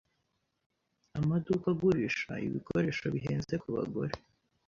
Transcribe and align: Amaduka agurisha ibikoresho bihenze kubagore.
Amaduka 1.19 1.65
agurisha 1.73 2.31
ibikoresho 2.47 3.05
bihenze 3.13 3.53
kubagore. 3.63 4.13